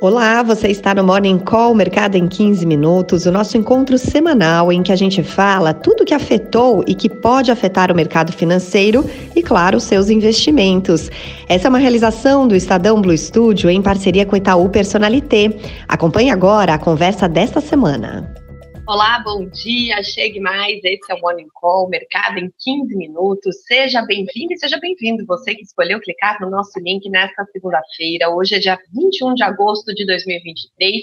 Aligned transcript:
Olá, 0.00 0.42
você 0.42 0.68
está 0.68 0.92
no 0.92 1.04
Morning 1.04 1.38
Call 1.38 1.72
Mercado 1.72 2.16
em 2.16 2.26
15 2.26 2.66
Minutos, 2.66 3.26
o 3.26 3.32
nosso 3.32 3.56
encontro 3.56 3.96
semanal 3.96 4.72
em 4.72 4.82
que 4.82 4.90
a 4.90 4.96
gente 4.96 5.22
fala 5.22 5.72
tudo 5.72 6.04
que 6.04 6.12
afetou 6.12 6.84
e 6.86 6.96
que 6.96 7.08
pode 7.08 7.50
afetar 7.50 7.92
o 7.92 7.94
mercado 7.94 8.32
financeiro 8.32 9.08
e, 9.36 9.42
claro, 9.42 9.78
seus 9.78 10.10
investimentos. 10.10 11.08
Essa 11.48 11.68
é 11.68 11.70
uma 11.70 11.78
realização 11.78 12.48
do 12.48 12.56
Estadão 12.56 13.00
Blue 13.00 13.16
Studio 13.16 13.70
em 13.70 13.80
parceria 13.80 14.26
com 14.26 14.36
Itaú 14.36 14.68
Personalité. 14.68 15.56
Acompanhe 15.86 16.30
agora 16.30 16.74
a 16.74 16.78
conversa 16.78 17.28
desta 17.28 17.60
semana. 17.60 18.43
Olá, 18.86 19.18
bom 19.18 19.48
dia, 19.48 20.02
chegue 20.02 20.38
mais. 20.38 20.78
Esse 20.84 21.10
é 21.10 21.14
o 21.14 21.20
Morning 21.20 21.48
Call, 21.54 21.88
mercado 21.88 22.38
em 22.38 22.52
15 22.58 22.94
minutos. 22.94 23.64
Seja 23.66 24.02
bem-vindo 24.02 24.52
e 24.52 24.58
seja 24.58 24.78
bem-vindo 24.78 25.24
você 25.24 25.54
que 25.54 25.62
escolheu 25.62 25.98
clicar 26.00 26.38
no 26.38 26.50
nosso 26.50 26.78
link 26.80 27.08
nesta 27.08 27.46
segunda-feira. 27.46 28.28
Hoje 28.28 28.56
é 28.56 28.58
dia 28.58 28.78
21 28.92 29.36
de 29.36 29.42
agosto 29.42 29.94
de 29.94 30.04
2023 30.04 31.02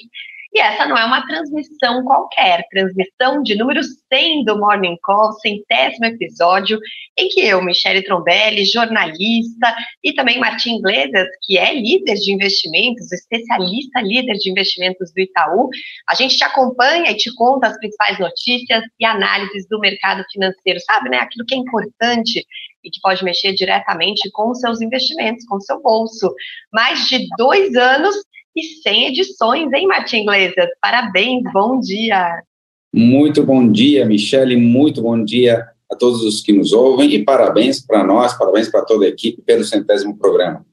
e 0.53 0.59
essa 0.59 0.85
não 0.85 0.97
é 0.97 1.05
uma 1.05 1.25
transmissão 1.25 2.03
qualquer, 2.03 2.65
transmissão 2.69 3.41
de 3.41 3.55
número 3.55 3.81
100 3.83 4.43
do 4.43 4.57
Morning 4.59 4.97
Call, 5.01 5.31
centésimo 5.33 6.05
episódio, 6.05 6.77
em 7.17 7.29
que 7.29 7.39
eu, 7.41 7.63
Michele 7.63 8.03
Trombelli, 8.03 8.65
jornalista, 8.65 9.73
e 10.03 10.13
também 10.13 10.39
Martim 10.39 10.77
Iglesias, 10.77 11.27
que 11.43 11.57
é 11.57 11.73
líder 11.73 12.15
de 12.15 12.33
investimentos, 12.33 13.09
especialista 13.13 14.01
líder 14.01 14.33
de 14.33 14.51
investimentos 14.51 15.13
do 15.13 15.21
Itaú, 15.21 15.69
a 16.09 16.15
gente 16.15 16.35
te 16.35 16.43
acompanha 16.43 17.11
e 17.11 17.15
te 17.15 17.33
conta 17.35 17.67
as 17.67 17.77
principais 17.77 18.19
notícias 18.19 18.83
e 18.99 19.05
análises 19.05 19.65
do 19.69 19.79
mercado 19.79 20.23
financeiro, 20.31 20.79
sabe, 20.81 21.09
né? 21.09 21.19
Aquilo 21.19 21.45
que 21.45 21.55
é 21.55 21.57
importante 21.57 22.45
e 22.83 22.89
que 22.89 22.99
pode 23.02 23.23
mexer 23.23 23.53
diretamente 23.53 24.29
com 24.31 24.52
os 24.52 24.59
seus 24.59 24.81
investimentos, 24.81 25.45
com 25.45 25.55
o 25.55 25.61
seu 25.61 25.81
bolso. 25.81 26.33
Mais 26.73 27.08
de 27.08 27.25
dois 27.38 27.75
anos 27.75 28.15
e 28.55 28.63
100 28.81 29.07
edições, 29.07 29.73
hein, 29.73 29.88
Martim 29.88 30.21
Iglesias? 30.21 30.69
Parabéns, 30.81 31.44
bom 31.53 31.80
dia. 31.80 32.44
Muito 32.93 33.43
bom 33.43 33.71
dia, 33.71 34.05
Michele, 34.05 34.58
muito 34.58 35.02
bom 35.02 35.23
dia 35.23 35.66
a 35.89 35.95
todos 35.95 36.23
os 36.23 36.41
que 36.41 36.52
nos 36.52 36.73
ouvem 36.73 37.13
e 37.13 37.23
parabéns 37.23 37.85
para 37.85 38.03
nós, 38.03 38.38
parabéns 38.38 38.69
para 38.69 38.83
toda 38.83 39.05
a 39.05 39.09
equipe 39.09 39.41
pelo 39.41 39.63
centésimo 39.63 40.17
programa. 40.17 40.66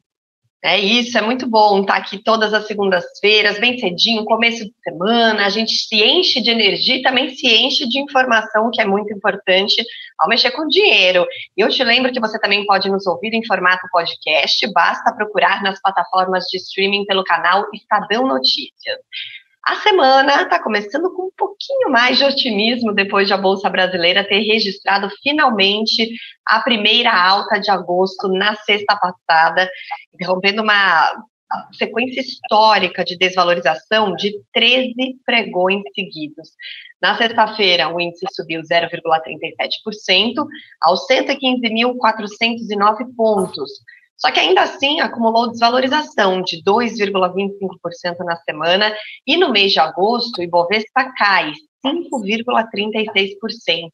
É 0.60 0.76
isso, 0.76 1.16
é 1.16 1.20
muito 1.20 1.48
bom 1.48 1.82
estar 1.82 1.94
aqui 1.94 2.18
todas 2.18 2.52
as 2.52 2.66
segundas-feiras, 2.66 3.60
bem 3.60 3.78
cedinho, 3.78 4.24
começo 4.24 4.64
de 4.64 4.74
semana, 4.82 5.46
a 5.46 5.48
gente 5.48 5.70
se 5.70 5.94
enche 6.02 6.40
de 6.40 6.50
energia 6.50 6.96
e 6.96 7.02
também 7.02 7.28
se 7.28 7.46
enche 7.46 7.88
de 7.88 8.00
informação, 8.00 8.68
que 8.72 8.82
é 8.82 8.84
muito 8.84 9.12
importante 9.14 9.76
ao 10.18 10.28
mexer 10.28 10.50
com 10.50 10.66
dinheiro. 10.66 11.24
E 11.56 11.60
eu 11.60 11.68
te 11.68 11.84
lembro 11.84 12.12
que 12.12 12.18
você 12.18 12.40
também 12.40 12.66
pode 12.66 12.90
nos 12.90 13.06
ouvir 13.06 13.32
em 13.34 13.46
formato 13.46 13.86
podcast, 13.92 14.72
basta 14.72 15.14
procurar 15.14 15.62
nas 15.62 15.80
plataformas 15.80 16.44
de 16.46 16.56
streaming 16.56 17.06
pelo 17.06 17.22
canal 17.22 17.64
Estadão 17.72 18.26
Notícias. 18.26 18.98
A 19.69 19.77
semana 19.83 20.44
está 20.44 20.62
começando 20.62 21.14
com 21.14 21.27
um 21.27 21.33
pouquinho 21.36 21.91
mais 21.91 22.16
de 22.16 22.24
otimismo 22.24 22.94
depois 22.94 23.27
de 23.27 23.34
a 23.34 23.36
Bolsa 23.36 23.69
Brasileira 23.69 24.27
ter 24.27 24.41
registrado 24.41 25.10
finalmente 25.22 26.10
a 26.47 26.60
primeira 26.60 27.12
alta 27.12 27.60
de 27.60 27.70
agosto 27.70 28.28
na 28.28 28.56
sexta 28.56 28.97
passada, 28.97 29.69
interrompendo 30.14 30.62
uma 30.62 31.12
sequência 31.75 32.22
histórica 32.22 33.05
de 33.05 33.19
desvalorização 33.19 34.16
de 34.16 34.33
13 34.55 34.94
pregões 35.27 35.82
seguidos. 35.94 36.48
Na 37.03 37.19
sexta-feira, 37.19 37.94
o 37.94 38.00
índice 38.00 38.25
subiu 38.32 38.62
0,37% 38.62 40.47
aos 40.80 41.06
115.409 41.06 43.14
pontos 43.14 43.70
só 44.19 44.30
que 44.33 44.41
ainda 44.41 44.62
assim 44.62 45.00
acumulou 45.00 45.50
desvalorização 45.50 46.42
de 46.42 46.61
2,25% 46.62 48.19
na 48.25 48.36
semana 48.38 48.92
e 49.25 49.37
no 49.37 49.50
mês 49.50 49.70
de 49.72 49.78
agosto 49.78 50.38
o 50.38 50.42
Ibovespa 50.42 51.12
cai 51.16 51.53
5,36%. 51.87 53.91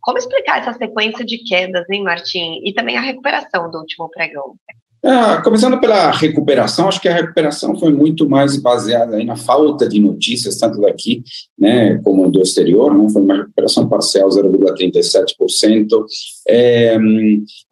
Como 0.00 0.18
explicar 0.18 0.58
essa 0.58 0.72
sequência 0.72 1.24
de 1.24 1.38
quedas, 1.38 1.88
hein, 1.88 2.02
Martim? 2.02 2.60
E 2.64 2.74
também 2.74 2.96
a 2.96 3.00
recuperação 3.00 3.70
do 3.70 3.78
último 3.78 4.10
pregão? 4.10 4.56
Ah, 5.04 5.42
começando 5.42 5.80
pela 5.80 6.12
recuperação, 6.12 6.86
acho 6.86 7.00
que 7.00 7.08
a 7.08 7.14
recuperação 7.14 7.76
foi 7.76 7.92
muito 7.92 8.28
mais 8.30 8.56
baseada 8.56 9.16
aí 9.16 9.24
na 9.24 9.34
falta 9.34 9.88
de 9.88 9.98
notícias, 9.98 10.58
tanto 10.58 10.80
daqui 10.80 11.24
né, 11.58 11.98
como 12.04 12.30
do 12.30 12.40
exterior, 12.40 12.94
né, 12.94 13.08
foi 13.12 13.20
uma 13.20 13.38
recuperação 13.38 13.88
parcial 13.88 14.28
0,37%. 14.28 16.04
É, 16.48 16.96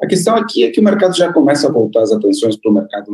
a 0.03 0.09
questão 0.09 0.35
aqui 0.35 0.65
é 0.65 0.71
que 0.71 0.81
o 0.81 0.83
mercado 0.83 1.17
já 1.17 1.33
começa 1.33 1.69
a 1.69 1.73
voltar 1.73 2.03
as 2.03 2.11
atenções 2.11 2.57
para 2.57 2.69
o 2.69 2.75
mercado, 2.75 3.07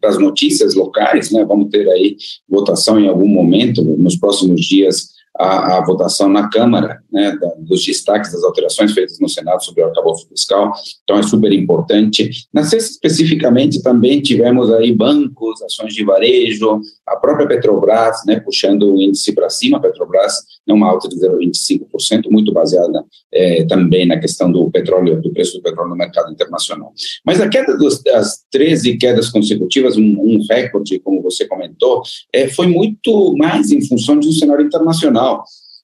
para 0.00 0.10
as 0.10 0.18
notícias 0.18 0.74
locais, 0.74 1.30
né, 1.30 1.44
vamos 1.44 1.70
ter 1.70 1.88
aí 1.88 2.16
votação 2.48 2.98
em 2.98 3.06
algum 3.06 3.28
momento, 3.28 3.84
nos 3.84 4.16
próximos 4.16 4.62
dias, 4.62 5.10
a, 5.40 5.78
a, 5.78 5.84
votação 5.84 6.28
na 6.28 6.48
Câmara, 6.50 7.02
né, 7.10 7.34
da, 7.40 7.54
dos 7.58 7.82
destaques 7.84 8.32
das 8.32 8.44
alterações 8.44 8.92
feitas 8.92 9.18
no 9.18 9.28
Senado 9.28 9.64
sobre 9.64 9.82
o 9.82 9.86
arcabouço 9.86 10.28
fiscal, 10.28 10.72
então 11.02 11.18
é 11.18 11.22
super 11.22 11.50
importante. 11.52 12.30
Na 12.52 12.62
sexta, 12.62 12.90
especificamente, 12.90 13.82
também 13.82 14.20
tivemos 14.20 14.70
aí 14.70 14.92
bancos, 14.92 15.62
ações 15.62 15.94
de 15.94 16.04
varejo, 16.04 16.80
a 17.06 17.16
própria 17.16 17.48
Petrobras, 17.48 18.18
né, 18.26 18.38
puxando 18.38 18.94
o 18.94 19.00
índice 19.00 19.34
para 19.34 19.48
cima, 19.48 19.78
a 19.78 19.80
Petrobras, 19.80 20.34
né, 20.66 20.74
uma 20.74 20.88
alta 20.88 21.08
de 21.08 21.16
0,25%, 21.16 22.30
muito 22.30 22.52
baseada 22.52 23.02
é, 23.32 23.64
também 23.64 24.06
na 24.06 24.18
questão 24.18 24.52
do 24.52 24.70
petróleo, 24.70 25.20
do 25.22 25.32
preço 25.32 25.56
do 25.56 25.62
petróleo 25.62 25.90
no 25.90 25.96
mercado 25.96 26.30
internacional. 26.30 26.92
Mas 27.24 27.40
a 27.40 27.48
queda 27.48 27.76
dos, 27.78 28.02
das 28.02 28.44
13 28.50 28.98
quedas 28.98 29.30
consecutivas, 29.30 29.96
um, 29.96 30.02
um 30.02 30.40
recorde, 30.50 30.98
como 30.98 31.22
você 31.22 31.46
comentou, 31.46 32.02
é, 32.32 32.48
foi 32.48 32.66
muito 32.66 33.34
mais 33.36 33.70
em 33.70 33.80
função 33.86 34.18
de 34.18 34.28
um 34.28 34.32
cenário 34.32 34.66
internacional, 34.66 35.29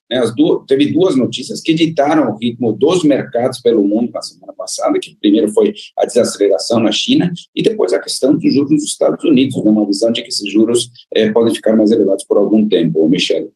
né, 0.09 0.21
duas, 0.35 0.65
teve 0.65 0.91
duas 0.91 1.15
notícias 1.15 1.61
que 1.61 1.73
ditaram 1.73 2.31
o 2.31 2.37
ritmo 2.37 2.71
dos 2.71 3.03
mercados 3.03 3.59
pelo 3.59 3.83
mundo 3.83 4.11
na 4.13 4.21
semana 4.21 4.53
passada, 4.53 4.99
que 4.99 5.15
primeiro 5.19 5.49
foi 5.49 5.73
a 5.97 6.05
desaceleração 6.05 6.79
na 6.79 6.91
China 6.91 7.31
e 7.55 7.61
depois 7.61 7.93
a 7.93 7.99
questão 7.99 8.35
dos 8.35 8.53
juros 8.53 8.71
nos 8.71 8.83
Estados 8.83 9.23
Unidos, 9.23 9.61
né, 9.63 9.69
uma 9.69 9.85
visão 9.85 10.11
de 10.11 10.21
que 10.21 10.29
esses 10.29 10.51
juros 10.51 10.89
eh, 11.13 11.31
podem 11.31 11.53
ficar 11.53 11.75
mais 11.75 11.91
elevados 11.91 12.23
por 12.23 12.37
algum 12.37 12.67
tempo, 12.67 13.07
Michele. 13.07 13.49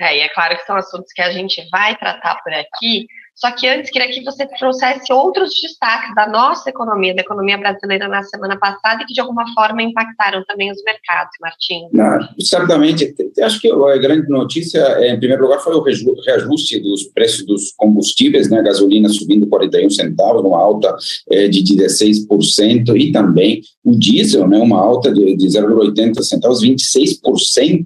É, 0.00 0.18
e 0.18 0.20
é 0.22 0.28
claro 0.28 0.56
que 0.56 0.64
são 0.64 0.76
assuntos 0.76 1.12
que 1.14 1.22
a 1.22 1.30
gente 1.30 1.64
vai 1.70 1.96
tratar 1.96 2.40
por 2.42 2.52
aqui, 2.52 3.06
só 3.34 3.50
que 3.50 3.66
antes, 3.66 3.90
queria 3.90 4.08
que 4.08 4.22
você 4.22 4.46
trouxesse 4.46 5.12
outros 5.12 5.50
destaques 5.60 6.14
da 6.14 6.28
nossa 6.28 6.70
economia, 6.70 7.14
da 7.14 7.22
economia 7.22 7.58
brasileira 7.58 8.06
na 8.06 8.22
semana 8.22 8.56
passada 8.56 9.02
e 9.02 9.06
que 9.06 9.12
de 9.12 9.20
alguma 9.20 9.44
forma 9.54 9.82
impactaram 9.82 10.44
também 10.46 10.70
os 10.70 10.80
mercados, 10.84 11.32
Martim. 11.40 11.88
Não, 11.92 12.20
certamente. 12.40 13.12
Acho 13.42 13.60
que 13.60 13.70
a 13.70 13.98
grande 13.98 14.28
notícia, 14.28 14.78
é, 14.78 15.10
em 15.10 15.18
primeiro 15.18 15.42
lugar, 15.42 15.58
foi 15.58 15.74
o 15.74 15.82
reajuste 15.82 16.78
dos 16.80 17.04
preços 17.08 17.44
dos 17.44 17.72
combustíveis, 17.76 18.48
né? 18.48 18.60
A 18.60 18.62
gasolina 18.62 19.08
subindo 19.08 19.48
41 19.48 19.90
centavos, 19.90 20.44
uma 20.44 20.58
alta 20.58 20.96
é, 21.28 21.48
de 21.48 21.60
16%, 21.62 22.96
e 22.96 23.10
também 23.10 23.62
o 23.82 23.98
diesel, 23.98 24.46
né? 24.46 24.58
Uma 24.58 24.78
alta 24.80 25.12
de, 25.12 25.36
de 25.36 25.46
0,80 25.48 26.22
centavos, 26.22 26.62
26% 26.62 27.84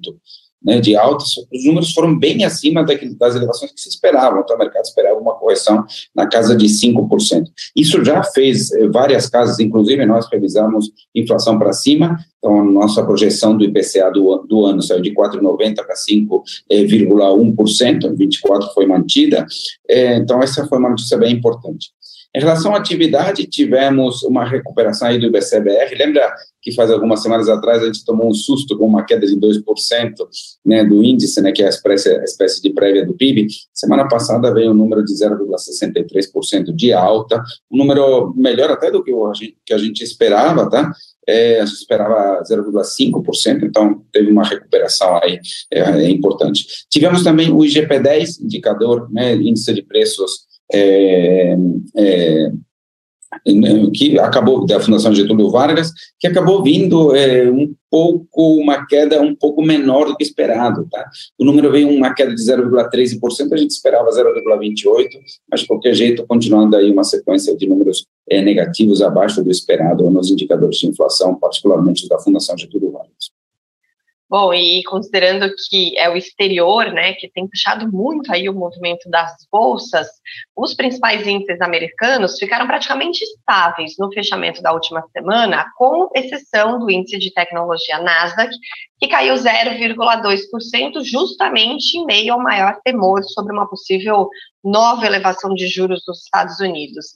né, 0.62 0.80
de 0.80 0.96
altas, 0.96 1.34
os 1.52 1.64
números 1.64 1.92
foram 1.92 2.19
bem 2.19 2.44
acima 2.44 2.84
das 2.84 3.36
elevações 3.36 3.72
que 3.72 3.80
se 3.80 3.88
esperavam, 3.88 4.41
então 4.41 4.56
o 4.56 4.58
mercado 4.58 4.84
esperava 4.84 5.19
uma 5.19 5.34
correção 5.34 5.86
na 6.14 6.26
casa 6.26 6.54
de 6.56 6.66
5%. 6.66 7.46
Isso 7.76 8.04
já 8.04 8.22
fez 8.24 8.72
eh, 8.72 8.88
várias 8.88 9.28
casas, 9.28 9.60
inclusive 9.60 10.04
nós 10.04 10.28
revisamos 10.30 10.91
inflação 11.14 11.58
para 11.58 11.72
cima, 11.72 12.19
então 12.38 12.62
nossa 12.64 13.04
projeção 13.04 13.56
do 13.56 13.64
IPCA 13.64 14.10
do, 14.10 14.44
do 14.48 14.66
ano 14.66 14.82
saiu 14.82 15.00
de 15.00 15.14
4,90 15.14 15.76
para 15.76 15.94
5,1%, 15.94 18.16
24% 18.16 18.75
foi 18.75 18.86
mantida, 18.86 19.46
é, 19.88 20.16
então 20.16 20.42
essa 20.42 20.66
foi 20.66 20.78
uma 20.78 20.90
notícia 20.90 21.16
bem 21.16 21.34
importante. 21.34 21.92
Em 22.34 22.40
relação 22.40 22.75
à 22.75 22.78
atividade, 22.78 23.46
tivemos 23.46 24.22
uma 24.22 24.44
recuperação 24.44 25.08
aí 25.08 25.19
do 25.19 25.26
IBCBR. 25.26 25.94
Lembra 25.99 26.31
que 26.69 26.75
faz 26.75 26.91
algumas 26.91 27.23
semanas 27.23 27.49
atrás 27.49 27.82
a 27.82 27.87
gente 27.87 28.05
tomou 28.05 28.29
um 28.29 28.35
susto 28.35 28.76
com 28.76 28.87
uma 28.87 29.05
queda 29.05 29.26
de 29.26 29.35
2% 29.37 29.62
né, 30.65 30.85
do 30.85 31.03
índice, 31.03 31.41
né, 31.41 31.50
que 31.50 31.62
é 31.62 31.67
a 31.67 31.69
espécie, 31.70 32.62
de 32.62 32.70
prévia 32.70 33.06
do 33.06 33.15
PIB? 33.15 33.47
Semana 33.73 34.06
passada 34.06 34.53
veio 34.53 34.70
um 34.70 34.75
número 34.75 35.03
de 35.05 35.12
0,63% 35.15 36.75
de 36.75 36.93
alta, 36.93 37.43
um 37.70 37.79
número 37.79 38.35
melhor 38.37 38.70
até 38.70 38.91
do 38.91 39.03
que, 39.03 39.12
a 39.12 39.32
gente, 39.35 39.56
que 39.65 39.73
a 39.73 39.79
gente 39.79 40.05
esperava, 40.05 40.69
tá? 40.69 40.93
É, 41.26 41.61
a 41.61 41.67
gente 41.67 41.76
esperava 41.76 42.43
0,5%, 42.43 43.62
então 43.62 44.03
teve 44.12 44.31
uma 44.31 44.44
recuperação 44.44 45.19
aí 45.23 45.38
é, 45.71 45.81
é 45.81 46.11
importante. 46.11 46.67
Tivemos 46.91 47.23
também 47.23 47.50
o 47.50 47.59
IGP-10, 47.59 48.43
indicador, 48.43 49.11
né, 49.11 49.35
índice 49.35 49.73
de 49.73 49.82
preços 49.82 50.49
é, 50.73 51.56
é, 51.97 52.53
que 53.94 54.19
acabou 54.19 54.64
da 54.66 54.80
Fundação 54.80 55.14
Getúlio 55.14 55.50
Vargas, 55.50 55.92
que 56.19 56.26
acabou 56.26 56.62
vindo 56.62 57.14
é, 57.14 57.50
um 57.50 57.75
pouco 57.90 58.56
uma 58.56 58.86
queda 58.86 59.20
um 59.20 59.34
pouco 59.34 59.62
menor 59.62 60.06
do 60.06 60.16
que 60.16 60.22
esperado, 60.22 60.86
tá? 60.90 61.08
O 61.38 61.44
número 61.44 61.70
veio 61.70 61.88
uma 61.88 62.14
queda 62.14 62.34
de 62.34 62.42
0,13%, 62.42 63.52
a 63.52 63.56
gente 63.56 63.70
esperava 63.70 64.10
0,28, 64.10 65.08
mas 65.50 65.60
de 65.60 65.66
qualquer 65.66 65.94
jeito 65.94 66.26
continuando 66.26 66.76
aí 66.76 66.90
uma 66.90 67.04
sequência 67.04 67.56
de 67.56 67.66
números 67.66 68.06
é, 68.28 68.42
negativos 68.42 69.02
abaixo 69.02 69.42
do 69.42 69.50
esperado 69.50 70.10
nos 70.10 70.30
indicadores 70.30 70.78
de 70.78 70.86
inflação, 70.86 71.34
particularmente 71.34 72.08
da 72.08 72.19
Fundação 72.19 72.56
Getúlio 72.56 72.92
Vargas. 72.92 73.38
Bom, 74.30 74.52
e 74.52 74.82
considerando 74.84 75.50
que 75.70 75.96
é 75.98 76.10
o 76.10 76.14
exterior, 76.14 76.92
né, 76.92 77.14
que 77.14 77.30
tem 77.30 77.48
puxado 77.48 77.90
muito 77.90 78.30
aí 78.30 78.46
o 78.46 78.52
movimento 78.52 79.08
das 79.08 79.34
bolsas, 79.50 80.06
os 80.54 80.75
principais 80.75 81.26
índices 81.26 81.58
americanos 81.62 82.38
ficaram 82.38 82.66
praticamente 82.66 83.25
estáveis 83.25 83.94
no 83.98 84.12
fechamento 84.12 84.60
da 84.60 84.75
última 84.75 85.02
semana, 85.12 85.64
com 85.78 86.10
exceção 86.14 86.78
do 86.78 86.90
índice 86.90 87.19
de 87.19 87.32
tecnologia 87.32 88.02
Nasdaq, 88.02 88.54
que 88.98 89.08
caiu 89.08 89.34
0,2%, 89.34 91.02
justamente 91.04 91.96
em 91.96 92.04
meio 92.04 92.34
ao 92.34 92.42
maior 92.42 92.78
temor 92.84 93.22
sobre 93.25 93.54
uma 93.54 93.66
possível 93.66 94.28
nova 94.62 95.06
elevação 95.06 95.54
de 95.54 95.66
juros 95.69 96.02
dos 96.06 96.22
Estados 96.25 96.60
Unidos. 96.60 97.14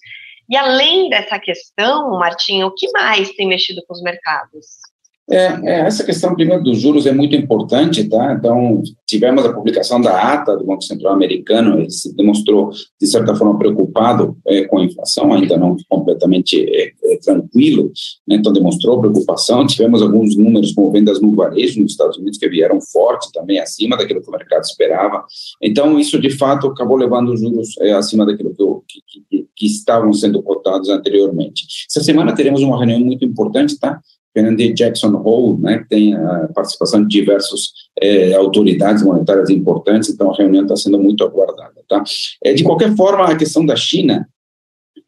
E 0.48 0.56
além 0.56 1.10
dessa 1.10 1.38
questão, 1.38 2.18
Martinho, 2.18 2.68
o 2.68 2.74
que 2.74 2.90
mais 2.92 3.32
tem 3.32 3.46
mexido 3.46 3.82
com 3.86 3.92
os 3.92 4.02
mercados? 4.02 4.91
É, 5.30 5.46
é, 5.64 5.80
essa 5.86 6.04
questão, 6.04 6.34
primeiro, 6.34 6.62
dos 6.62 6.80
juros 6.80 7.06
é 7.06 7.12
muito 7.12 7.36
importante, 7.36 8.04
tá? 8.04 8.32
Então, 8.32 8.82
tivemos 9.06 9.44
a 9.44 9.52
publicação 9.52 10.00
da 10.00 10.32
ata 10.32 10.56
do 10.56 10.64
Banco 10.64 10.82
Central 10.82 11.14
americano, 11.14 11.78
ele 11.78 11.90
se 11.90 12.14
demonstrou, 12.16 12.70
de 13.00 13.06
certa 13.06 13.34
forma, 13.34 13.56
preocupado 13.56 14.36
é, 14.46 14.64
com 14.64 14.78
a 14.78 14.84
inflação, 14.84 15.32
ainda 15.32 15.56
não 15.56 15.76
completamente 15.88 16.64
é, 16.68 16.92
é, 17.04 17.16
tranquilo, 17.18 17.92
né? 18.26 18.36
então 18.36 18.52
demonstrou 18.52 19.00
preocupação. 19.00 19.66
Tivemos 19.66 20.02
alguns 20.02 20.36
números 20.36 20.72
com 20.72 20.90
vendas 20.90 21.20
no 21.20 21.34
varejo 21.34 21.80
nos 21.80 21.92
Estados 21.92 22.18
Unidos 22.18 22.38
que 22.38 22.48
vieram 22.48 22.80
fortes, 22.80 23.30
também 23.30 23.60
acima 23.60 23.96
daquilo 23.96 24.20
que 24.20 24.28
o 24.28 24.32
mercado 24.32 24.62
esperava. 24.62 25.24
Então, 25.62 25.98
isso, 26.00 26.20
de 26.20 26.30
fato, 26.30 26.66
acabou 26.66 26.96
levando 26.96 27.32
os 27.32 27.40
juros 27.40 27.68
é, 27.80 27.92
acima 27.92 28.26
daquilo 28.26 28.52
que, 28.88 29.00
que, 29.06 29.22
que, 29.30 29.46
que 29.54 29.66
estavam 29.66 30.12
sendo 30.12 30.42
cotados 30.42 30.88
anteriormente. 30.88 31.64
Essa 31.88 32.02
semana 32.02 32.34
teremos 32.34 32.60
uma 32.60 32.76
reunião 32.76 33.00
muito 33.00 33.24
importante, 33.24 33.78
tá? 33.78 34.00
Kennedy 34.34 34.72
Jackson 34.72 35.14
Hole, 35.14 35.60
né, 35.60 35.84
tem 35.88 36.14
a 36.14 36.48
participação 36.54 37.02
de 37.02 37.08
diversas 37.08 37.72
é, 38.00 38.34
autoridades 38.34 39.02
monetárias 39.02 39.50
importantes, 39.50 40.10
então 40.10 40.30
a 40.30 40.36
reunião 40.36 40.62
está 40.62 40.76
sendo 40.76 40.98
muito 40.98 41.22
aguardada. 41.24 41.82
Tá? 41.88 42.02
É, 42.42 42.52
de 42.52 42.64
qualquer 42.64 42.94
forma, 42.96 43.24
a 43.24 43.36
questão 43.36 43.64
da 43.64 43.76
China 43.76 44.26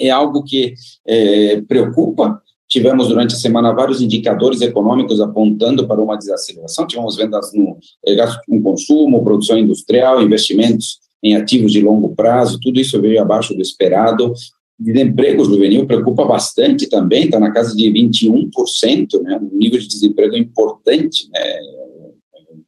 é 0.00 0.10
algo 0.10 0.42
que 0.44 0.74
é, 1.06 1.60
preocupa. 1.62 2.40
Tivemos 2.68 3.08
durante 3.08 3.34
a 3.34 3.38
semana 3.38 3.72
vários 3.72 4.00
indicadores 4.00 4.60
econômicos 4.60 5.20
apontando 5.20 5.86
para 5.86 6.02
uma 6.02 6.16
desaceleração. 6.16 6.86
Tivemos 6.86 7.16
vendas 7.16 7.52
no 7.54 7.78
é, 8.04 8.14
gasto 8.14 8.40
com 8.46 8.60
consumo, 8.62 9.22
produção 9.22 9.56
industrial, 9.58 10.22
investimentos 10.22 10.98
em 11.22 11.36
ativos 11.36 11.72
de 11.72 11.80
longo 11.80 12.14
prazo, 12.14 12.60
tudo 12.60 12.78
isso 12.78 13.00
veio 13.00 13.20
abaixo 13.22 13.54
do 13.54 13.62
esperado 13.62 14.34
desemprego 14.78 15.44
juvenil 15.44 15.86
preocupa 15.86 16.24
bastante 16.24 16.88
também, 16.88 17.24
está 17.24 17.38
na 17.38 17.52
casa 17.52 17.76
de 17.76 17.90
21%, 17.90 19.22
né, 19.22 19.38
um 19.40 19.56
nível 19.56 19.78
de 19.78 19.88
desemprego 19.88 20.36
importante, 20.36 21.28
né, 21.32 21.58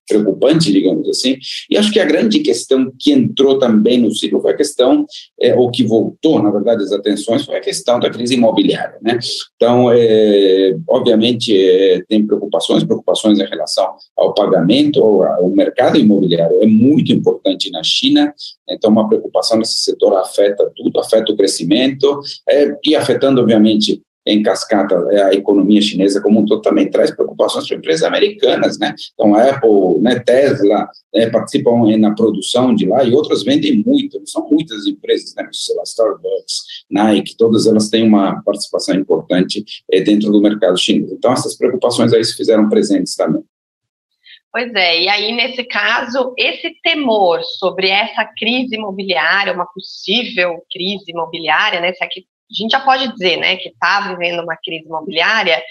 preocupante, 0.06 0.72
digamos 0.72 1.08
assim. 1.08 1.36
E 1.70 1.76
acho 1.76 1.92
que 1.92 2.00
a 2.00 2.04
grande 2.04 2.40
questão 2.40 2.92
que 2.98 3.12
entrou 3.12 3.58
também 3.58 3.98
no 3.98 4.14
ciclo 4.14 4.40
foi 4.40 4.52
a 4.52 4.56
questão, 4.56 5.04
é, 5.40 5.54
ou 5.54 5.70
que 5.70 5.84
voltou, 5.84 6.42
na 6.42 6.50
verdade, 6.50 6.82
as 6.82 6.92
atenções, 6.92 7.44
foi 7.44 7.56
a 7.56 7.60
questão 7.60 7.98
da 7.98 8.10
crise 8.10 8.34
imobiliária. 8.34 8.98
Né? 9.02 9.18
Então, 9.56 9.90
é, 9.92 10.76
obviamente, 10.88 11.56
é, 11.56 12.02
tem 12.08 12.26
preocupações, 12.26 12.84
preocupações 12.84 13.38
em 13.38 13.46
relação 13.46 13.94
ao 14.16 14.34
pagamento, 14.34 15.02
ao, 15.22 15.56
mercado 15.56 15.98
imobiliário 15.98 16.62
é 16.62 16.66
muito 16.66 17.12
importante 17.12 17.70
na 17.70 17.82
China, 17.82 18.32
então 18.68 18.90
uma 18.90 19.08
preocupação 19.08 19.58
nesse 19.58 19.78
setor 19.78 20.14
afeta 20.16 20.70
tudo, 20.76 21.00
afeta 21.00 21.32
o 21.32 21.36
crescimento, 21.36 22.20
é, 22.48 22.76
e 22.84 22.94
afetando, 22.94 23.40
obviamente, 23.40 24.02
em 24.26 24.42
cascata 24.42 24.94
é, 25.10 25.22
a 25.22 25.32
economia 25.32 25.80
chinesa 25.80 26.20
como 26.20 26.40
um 26.40 26.44
todo 26.44 26.60
também 26.60 26.90
traz 26.90 27.10
preocupações 27.10 27.68
para 27.68 27.76
empresas 27.76 28.02
americanas, 28.02 28.78
né? 28.78 28.94
Então, 29.14 29.34
a 29.34 29.50
Apple, 29.50 30.00
né, 30.00 30.18
Tesla 30.18 30.88
né, 31.14 31.30
participam 31.30 31.96
na 31.96 32.14
produção 32.14 32.74
de 32.74 32.86
lá 32.86 33.04
e 33.04 33.14
outras 33.14 33.44
vendem 33.44 33.82
muito, 33.86 34.20
são 34.26 34.48
muitas 34.50 34.86
empresas, 34.86 35.34
né? 35.36 35.48
Sei 35.52 35.76
lá, 35.76 35.82
Starbucks, 35.84 36.62
Nike, 36.90 37.36
todas 37.36 37.66
elas 37.66 37.88
têm 37.88 38.02
uma 38.02 38.42
participação 38.42 38.96
importante 38.96 39.64
é, 39.92 40.00
dentro 40.00 40.32
do 40.32 40.40
mercado 40.40 40.76
chinês. 40.78 41.12
Então, 41.12 41.32
essas 41.32 41.56
preocupações 41.56 42.12
aí 42.12 42.24
se 42.24 42.36
fizeram 42.36 42.68
presentes 42.68 43.14
também. 43.14 43.44
Pois 44.52 44.72
é, 44.74 45.02
e 45.02 45.08
aí 45.08 45.32
nesse 45.32 45.62
caso, 45.64 46.32
esse 46.38 46.74
temor 46.82 47.42
sobre 47.58 47.88
essa 47.90 48.24
crise 48.38 48.74
imobiliária, 48.74 49.52
uma 49.52 49.66
possível 49.66 50.62
crise 50.72 51.10
imobiliária, 51.10 51.78
né, 51.78 51.92
se 51.92 52.02
aqui 52.02 52.24
a 52.50 52.54
gente 52.62 52.70
já 52.70 52.80
pode 52.80 53.12
dizer, 53.12 53.36
né, 53.36 53.56
que 53.56 53.68
está 53.68 54.08
vivendo 54.08 54.42
uma 54.42 54.56
crise 54.56 54.86
imobiliária, 54.86 55.62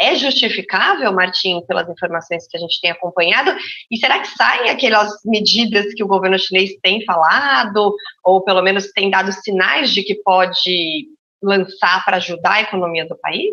é 0.00 0.16
justificável, 0.16 1.12
Martim, 1.12 1.60
pelas 1.68 1.86
informações 1.88 2.48
que 2.48 2.56
a 2.56 2.60
gente 2.60 2.80
tem 2.80 2.90
acompanhado? 2.90 3.54
E 3.90 3.98
será 3.98 4.18
que 4.18 4.28
saem 4.28 4.70
aquelas 4.70 5.12
medidas 5.26 5.92
que 5.92 6.02
o 6.02 6.06
governo 6.06 6.38
chinês 6.38 6.70
tem 6.82 7.04
falado, 7.04 7.94
ou 8.24 8.40
pelo 8.40 8.62
menos 8.62 8.90
tem 8.92 9.10
dado 9.10 9.30
sinais 9.30 9.90
de 9.90 10.02
que 10.02 10.14
pode 10.14 11.06
lançar 11.42 12.02
para 12.04 12.16
ajudar 12.16 12.52
a 12.54 12.62
economia 12.62 13.06
do 13.06 13.18
país? 13.18 13.50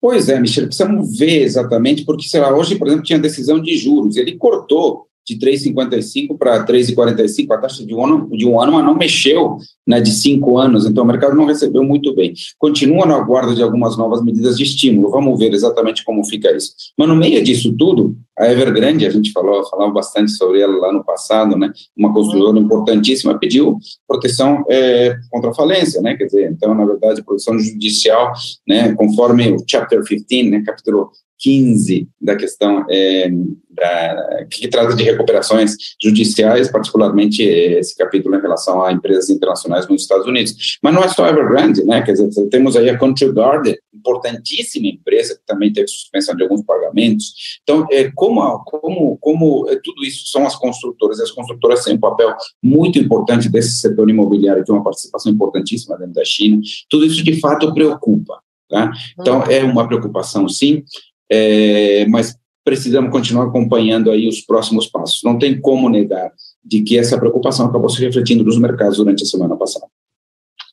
Pois 0.00 0.28
é, 0.28 0.38
Michel, 0.38 0.66
precisamos 0.66 1.18
ver 1.18 1.42
exatamente, 1.42 2.04
porque, 2.04 2.26
sei 2.26 2.40
lá, 2.40 2.54
hoje, 2.56 2.76
por 2.76 2.86
exemplo, 2.86 3.04
tinha 3.04 3.18
decisão 3.18 3.60
de 3.60 3.76
juros, 3.76 4.16
ele 4.16 4.36
cortou 4.36 5.09
de 5.30 5.46
3,55 5.46 6.36
para 6.36 6.64
3,45, 6.64 7.52
a 7.52 7.58
taxa 7.58 7.86
de 7.86 7.94
um, 7.94 8.04
ano, 8.04 8.28
de 8.36 8.46
um 8.46 8.60
ano, 8.60 8.72
mas 8.72 8.84
não 8.84 8.94
mexeu 8.94 9.58
né, 9.86 10.00
de 10.00 10.10
cinco 10.10 10.58
anos, 10.58 10.86
então 10.86 11.04
o 11.04 11.06
mercado 11.06 11.36
não 11.36 11.44
recebeu 11.44 11.84
muito 11.84 12.14
bem. 12.14 12.32
Continua 12.58 13.06
na 13.06 13.18
guarda 13.20 13.54
de 13.54 13.62
algumas 13.62 13.96
novas 13.96 14.22
medidas 14.22 14.56
de 14.56 14.64
estímulo, 14.64 15.10
vamos 15.10 15.38
ver 15.38 15.52
exatamente 15.52 16.04
como 16.04 16.24
fica 16.24 16.50
isso. 16.54 16.72
Mas 16.98 17.08
no 17.08 17.16
meio 17.16 17.42
disso 17.42 17.72
tudo, 17.76 18.16
a 18.38 18.50
Evergrande, 18.50 19.06
a 19.06 19.10
gente 19.10 19.32
falou, 19.32 19.64
falava 19.68 19.92
bastante 19.92 20.32
sobre 20.32 20.60
ela 20.60 20.76
lá 20.78 20.92
no 20.92 21.04
passado, 21.04 21.56
né, 21.56 21.70
uma 21.96 22.12
construtora 22.12 22.58
importantíssima, 22.58 23.38
pediu 23.38 23.78
proteção 24.08 24.64
é, 24.68 25.16
contra 25.30 25.50
a 25.50 25.54
falência, 25.54 26.00
né, 26.00 26.16
quer 26.16 26.24
dizer, 26.24 26.50
então, 26.50 26.74
na 26.74 26.84
verdade, 26.84 27.22
proteção 27.22 27.58
judicial, 27.58 28.32
né, 28.66 28.94
conforme 28.94 29.52
o 29.52 29.58
Chapter 29.66 30.02
15, 30.02 30.50
né, 30.50 30.62
capítulo 30.64 31.10
15 31.40 32.08
da 32.20 32.36
questão 32.36 32.84
é, 32.90 33.30
da, 33.70 34.46
que 34.50 34.68
trata 34.68 34.94
de 34.94 35.02
recuperações 35.02 35.74
judiciais, 36.02 36.70
particularmente 36.70 37.42
esse 37.42 37.96
capítulo 37.96 38.36
em 38.36 38.40
relação 38.40 38.82
a 38.84 38.92
empresas 38.92 39.30
internacionais 39.30 39.88
nos 39.88 40.02
Estados 40.02 40.26
Unidos. 40.26 40.78
Mas 40.82 40.92
não 40.92 41.02
é 41.02 41.08
só 41.08 41.26
Evergrande, 41.26 41.84
né? 41.84 42.02
Quer 42.02 42.12
dizer, 42.12 42.48
temos 42.48 42.76
aí 42.76 42.90
a 42.90 42.98
Country 42.98 43.32
Garden, 43.32 43.76
importantíssima 43.94 44.88
empresa 44.88 45.34
que 45.34 45.46
também 45.46 45.72
teve 45.72 45.88
suspensão 45.88 46.36
de 46.36 46.42
alguns 46.42 46.62
pagamentos. 46.62 47.58
Então, 47.62 47.86
é, 47.90 48.10
como, 48.14 48.58
como, 48.64 49.16
como 49.18 49.68
é, 49.70 49.76
tudo 49.82 50.04
isso 50.04 50.26
são 50.28 50.46
as 50.46 50.56
construtoras, 50.56 51.20
as 51.20 51.30
construtoras 51.30 51.84
têm 51.84 51.94
um 51.94 52.00
papel 52.00 52.34
muito 52.62 52.98
importante 52.98 53.48
desse 53.48 53.80
setor 53.80 54.08
imobiliário, 54.10 54.64
que 54.64 54.70
é 54.70 54.74
uma 54.74 54.84
participação 54.84 55.32
importantíssima 55.32 55.96
dentro 55.96 56.14
da 56.14 56.24
China, 56.24 56.60
tudo 56.88 57.06
isso 57.06 57.22
de 57.22 57.40
fato 57.40 57.72
preocupa. 57.72 58.40
Tá? 58.68 58.92
Então, 59.18 59.40
uhum. 59.40 59.50
é 59.50 59.64
uma 59.64 59.86
preocupação, 59.88 60.48
sim 60.48 60.84
é, 61.30 62.06
mas 62.06 62.36
precisamos 62.64 63.10
continuar 63.10 63.46
acompanhando 63.46 64.10
aí 64.10 64.28
os 64.28 64.40
próximos 64.40 64.86
passos. 64.86 65.20
Não 65.24 65.38
tem 65.38 65.60
como 65.60 65.88
negar 65.88 66.32
de 66.64 66.82
que 66.82 66.98
essa 66.98 67.18
preocupação 67.18 67.66
acabou 67.66 67.88
se 67.88 68.00
refletindo 68.04 68.44
nos 68.44 68.58
mercados 68.58 68.98
durante 68.98 69.22
a 69.22 69.26
semana 69.26 69.56
passada. 69.56 69.86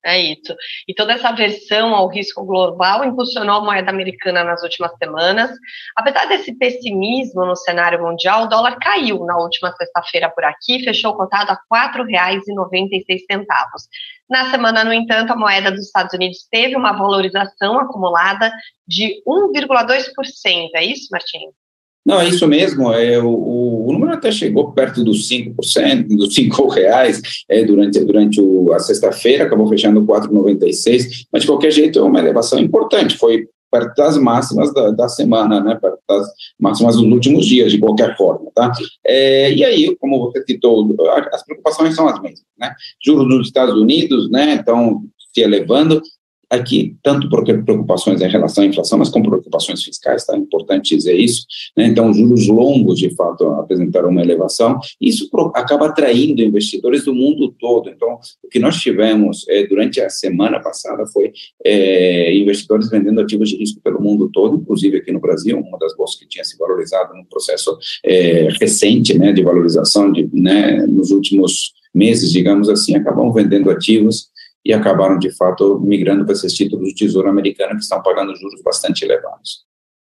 É 0.08 0.18
isso. 0.18 0.56
E 0.88 0.94
toda 0.94 1.12
essa 1.12 1.28
aversão 1.28 1.94
ao 1.94 2.08
risco 2.08 2.46
global 2.46 3.04
impulsionou 3.04 3.58
a 3.58 3.62
moeda 3.62 3.92
americana 3.92 4.42
nas 4.42 4.64
últimas 4.64 4.96
semanas. 4.98 5.52
Apesar 5.98 6.28
desse 6.28 6.58
pessimismo 6.58 7.46
no 7.46 7.58
cenário 7.58 8.02
mundial, 8.02 8.44
o 8.44 8.48
dólar 8.48 8.78
caiu 8.80 9.26
na 9.26 9.38
última 9.38 9.70
sexta-feira 9.74 10.30
por 10.30 10.46
aqui, 10.46 10.82
fechou 10.82 11.14
cotado 11.14 11.52
a 11.52 11.56
R$ 11.56 12.04
4,96. 12.06 13.26
Na 14.30 14.50
semana, 14.50 14.86
no 14.86 14.94
entanto, 14.94 15.34
a 15.34 15.36
moeda 15.36 15.72
dos 15.72 15.88
Estados 15.88 16.14
Unidos 16.14 16.48
teve 16.50 16.78
uma 16.78 16.94
valorização 16.94 17.78
acumulada 17.78 18.50
de 18.88 19.22
1,2%. 19.28 20.70
É 20.76 20.86
isso, 20.86 21.10
Martim? 21.12 21.52
Não, 22.08 22.22
é 22.22 22.30
isso 22.30 22.48
mesmo. 22.48 22.94
É, 22.94 23.20
o, 23.20 23.86
o 23.86 23.92
número 23.92 24.14
até 24.14 24.32
chegou 24.32 24.72
perto 24.72 25.04
dos 25.04 25.30
5%, 25.30 26.08
dos 26.16 26.34
5 26.34 26.68
reais 26.70 27.22
é, 27.50 27.66
durante, 27.66 28.00
durante 28.00 28.40
o, 28.40 28.72
a 28.72 28.80
sexta-feira, 28.80 29.44
acabou 29.44 29.68
fechando 29.68 30.06
4,96, 30.06 31.26
mas 31.30 31.42
de 31.42 31.48
qualquer 31.50 31.70
jeito 31.70 32.00
é 32.00 32.02
uma 32.02 32.20
elevação 32.20 32.60
importante. 32.60 33.18
Foi 33.18 33.46
perto 33.70 33.94
das 33.98 34.18
máximas 34.18 34.74
da, 34.74 34.92
da, 34.92 35.10
semana, 35.10 35.60
né, 35.60 35.76
perto 35.76 36.00
das 36.08 36.26
máximas 36.58 36.96
dos 36.96 37.04
últimos 37.04 37.46
dias, 37.46 37.74
de 37.74 37.78
qualquer 37.78 38.16
forma, 38.16 38.50
tá? 38.56 38.72
É, 39.06 39.52
e 39.52 39.62
aí, 39.66 39.94
como 39.98 40.20
você 40.20 40.42
citou, 40.46 40.96
as 41.34 41.44
preocupações 41.44 41.94
são 41.94 42.08
as 42.08 42.22
mesmas, 42.22 42.46
né? 42.58 42.74
Juros 43.04 43.28
nos 43.28 43.48
Estados 43.48 43.76
Unidos, 43.76 44.32
né, 44.32 44.54
então 44.54 45.04
se 45.34 45.42
elevando, 45.42 46.02
aqui, 46.50 46.96
tanto 47.04 47.30
preocupações 47.30 48.22
em 48.22 48.27
relação 48.27 48.63
à 48.63 48.68
inflação, 48.68 48.98
mas 48.98 49.10
com 49.10 49.22
preocupações 49.22 49.84
fiscais, 49.84 50.25
tá? 50.25 50.36
É 50.36 50.38
importante 50.39 50.96
dizer 50.96 51.16
isso. 51.16 51.46
Né? 51.75 51.88
Então, 51.88 52.13
juros 52.13 52.48
longos, 52.48 53.00
de 53.00 53.13
fato, 53.16 53.48
apresentaram 53.48 54.10
uma 54.10 54.22
elevação. 54.22 54.80
Isso 55.00 55.30
acaba 55.54 55.88
atraindo 55.88 56.42
investidores 56.42 57.04
do 57.04 57.13
mundo 57.13 57.54
todo. 57.60 57.89
Então, 57.89 58.20
o 58.44 58.48
que 58.48 58.60
nós 58.60 58.77
tivemos 58.77 59.46
é, 59.50 59.66
durante 59.68 60.00
a 60.00 60.10
semana 60.10 60.60
passada 60.60 61.06
foi 61.08 61.34
é, 61.66 62.34
investidores 62.36 62.89
vendendo 62.89 63.20
ativos 63.20 63.50
de 63.50 63.58
risco 63.58 63.82
pelo 63.82 64.01
mundo 64.01 64.30
todo, 64.32 64.58
inclusive 64.58 64.98
aqui 64.98 65.12
no 65.12 65.20
Brasil, 65.20 65.60
uma 65.60 65.77
das 65.77 65.96
bolsas 65.96 66.20
que 66.20 66.27
tinha 66.27 66.44
se 66.44 66.58
valorizado 66.58 67.13
num 67.13 67.25
processo 67.25 67.77
é, 68.06 68.48
recente 68.60 69.18
né, 69.18 69.34
de 69.34 69.44
valorização 69.44 70.12
de, 70.12 70.30
né, 70.34 70.86
nos 70.88 71.12
últimos 71.12 71.74
meses, 71.94 72.32
digamos 72.32 72.70
assim, 72.70 72.96
acabam 72.96 73.32
vendendo 73.34 73.70
ativos 73.70 74.30
e 74.68 74.74
acabaram, 74.74 75.18
de 75.18 75.34
fato, 75.34 75.80
migrando 75.80 76.26
para 76.26 76.34
esses 76.34 76.54
títulos 76.54 76.90
do 76.90 76.94
Tesouro 76.94 77.30
Americano 77.30 77.76
que 77.76 77.84
estão 77.84 78.04
pagando 78.04 78.36
juros 78.36 78.62
bastante 78.62 79.06
elevados. 79.06 79.66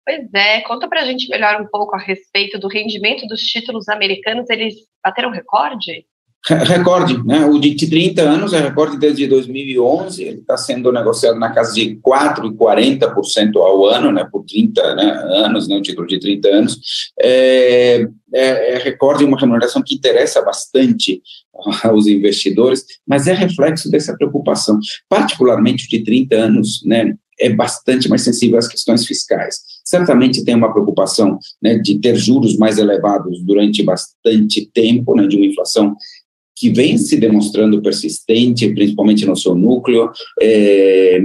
Pois 0.07 0.33
é, 0.35 0.63
conta 0.63 0.89
para 0.89 1.03
a 1.03 1.05
gente 1.05 1.29
melhor 1.29 1.61
um 1.61 1.67
pouco 1.67 1.95
a 1.95 1.99
respeito 1.99 2.59
do 2.59 2.67
rendimento 2.67 3.27
dos 3.27 3.43
títulos 3.43 3.87
americanos. 3.91 4.49
Eles 4.49 4.75
bateram 5.05 5.31
recorde? 5.31 6.07
Recorde, 6.47 7.23
né? 7.27 7.45
O 7.45 7.59
de 7.59 7.75
30 7.75 8.23
anos 8.23 8.53
é 8.53 8.61
recorde 8.61 8.97
desde 8.97 9.27
2011, 9.27 10.23
ele 10.23 10.39
está 10.39 10.57
sendo 10.57 10.91
negociado 10.93 11.39
na 11.39 11.51
casa 11.51 11.75
de 11.75 11.97
4,40% 11.97 13.57
ao 13.57 13.85
ano, 13.87 14.13
né? 14.13 14.27
Por 14.31 14.45
30 14.45 14.95
né, 14.95 15.05
anos, 15.45 15.69
né? 15.69 15.77
O 15.77 15.83
título 15.83 16.07
de 16.07 16.19
30 16.19 16.49
anos. 16.49 16.79
É, 17.21 18.07
é, 18.33 18.75
é 18.75 18.79
recorde 18.79 19.25
uma 19.25 19.39
remuneração 19.39 19.83
que 19.85 19.95
interessa 19.95 20.41
bastante 20.41 21.21
aos 21.83 22.07
investidores, 22.07 22.85
mas 23.07 23.27
é 23.27 23.35
reflexo 23.35 23.91
dessa 23.91 24.17
preocupação, 24.17 24.79
particularmente 25.09 25.89
de 25.89 26.03
30 26.05 26.37
anos, 26.37 26.83
né? 26.85 27.15
É 27.41 27.51
bastante 27.51 28.09
mais 28.09 28.23
sensível 28.23 28.59
às 28.59 28.67
questões 28.67 29.07
fiscais. 29.07 29.61
Certamente 29.85 30.45
tem 30.45 30.57
uma 30.57 30.73
preocupação 30.73 31.39
né, 31.63 31.79
de 31.79 31.99
ter 32.01 32.17
juros 32.17 32.57
mais 32.57 32.79
elevados 32.79 33.41
durante 33.43 33.83
bastante 33.83 34.69
tempo, 34.75 35.15
né, 35.15 35.27
de 35.27 35.37
uma 35.37 35.47
inflação 35.47 35.97
que 36.59 36.71
vem 36.71 36.99
se 36.99 37.17
demonstrando 37.17 37.81
persistente, 37.81 38.69
principalmente 38.73 39.25
no 39.25 39.37
seu 39.37 39.55
núcleo, 39.55 40.11
é, 40.41 41.21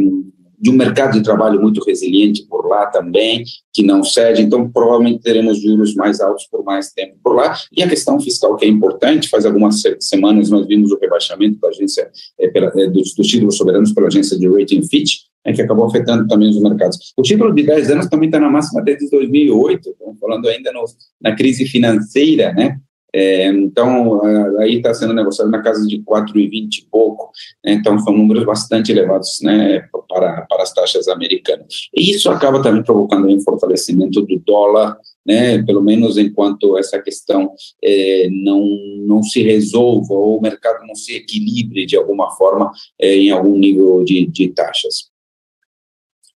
de 0.64 0.70
um 0.70 0.74
mercado 0.74 1.12
de 1.12 1.22
trabalho 1.22 1.62
muito 1.62 1.84
resiliente 1.84 2.46
por 2.48 2.66
lá 2.66 2.86
também, 2.86 3.44
que 3.74 3.84
não 3.84 4.02
cede, 4.02 4.42
então 4.42 4.72
provavelmente 4.72 5.22
teremos 5.22 5.62
juros 5.62 5.94
mais 5.94 6.22
altos 6.22 6.48
por 6.50 6.64
mais 6.64 6.94
tempo 6.94 7.18
por 7.22 7.36
lá. 7.36 7.58
E 7.76 7.84
a 7.84 7.90
questão 7.90 8.18
fiscal, 8.18 8.56
que 8.56 8.64
é 8.64 8.70
importante, 8.70 9.28
faz 9.28 9.46
algumas 9.46 9.82
semanas 10.00 10.50
nós 10.50 10.66
vimos 10.66 10.90
o 10.90 10.98
rebaixamento 10.98 11.60
da 11.60 11.68
agência 11.68 12.10
é, 12.40 12.48
pela, 12.48 12.72
é, 12.78 12.88
dos, 12.88 13.14
dos, 13.14 13.28
títulos 13.28 13.58
soberanos 13.58 13.92
pela 13.92 14.08
agência 14.08 14.40
de 14.40 14.48
rating 14.48 14.88
Fitch, 14.88 15.24
é, 15.46 15.52
que 15.52 15.62
acabou 15.62 15.86
afetando 15.86 16.26
também 16.30 16.50
os 16.50 16.62
mercados. 16.62 16.98
O 17.18 17.22
título 17.22 17.54
de 17.54 17.64
10 17.64 17.92
anos 17.92 18.08
também 18.08 18.30
está 18.30 18.40
na 18.40 18.50
máxima 18.50 18.82
desde 18.82 19.10
2008, 19.10 19.90
estamos 19.90 20.18
falando 20.18 20.48
ainda 20.48 20.72
no, 20.72 20.86
na 21.20 21.36
crise 21.36 21.66
financeira, 21.66 22.54
né? 22.54 22.80
É, 23.16 23.46
então, 23.48 24.24
aí 24.60 24.78
está 24.78 24.92
sendo 24.94 25.14
negociado 25.14 25.52
na 25.52 25.62
casa 25.62 25.86
de 25.86 26.00
4,20 26.00 26.80
e 26.80 26.88
pouco, 26.90 27.32
né, 27.64 27.74
então 27.74 28.00
são 28.00 28.12
números 28.12 28.44
bastante 28.44 28.92
elevados 28.92 29.40
né, 29.44 29.88
para, 30.10 30.42
para 30.42 30.64
as 30.64 30.74
taxas 30.74 31.08
americanas. 31.08 31.90
E 31.96 32.12
isso 32.12 32.30
acaba 32.32 32.62
também 32.62 32.82
provocando 32.82 33.28
um 33.28 33.40
fortalecimento 33.42 34.22
do 34.22 34.40
dólar, 34.40 34.98
né, 35.26 35.62
pelo 35.64 35.82
menos 35.82 36.18
enquanto 36.18 36.78
essa 36.78 37.00
questão 37.00 37.52
é, 37.84 38.28
não, 38.32 38.66
não 39.06 39.22
se 39.22 39.44
resolva 39.44 40.14
ou 40.14 40.40
o 40.40 40.42
mercado 40.42 40.86
não 40.86 40.96
se 40.96 41.16
equilibre 41.16 41.86
de 41.86 41.96
alguma 41.96 42.32
forma 42.32 42.72
é, 43.00 43.16
em 43.16 43.30
algum 43.30 43.58
nível 43.58 44.04
de, 44.04 44.26
de 44.26 44.50
taxas. 44.50 45.13